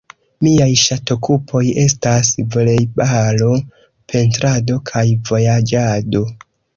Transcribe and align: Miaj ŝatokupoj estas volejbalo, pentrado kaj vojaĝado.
Miaj 0.45 0.67
ŝatokupoj 0.83 1.61
estas 1.81 2.31
volejbalo, 2.55 3.49
pentrado 4.13 4.79
kaj 4.91 5.05
vojaĝado. 5.31 6.23